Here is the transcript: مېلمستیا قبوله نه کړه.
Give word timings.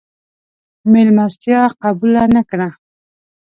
مېلمستیا 0.91 1.61
قبوله 1.83 2.23
نه 2.35 2.41
کړه. 2.49 2.69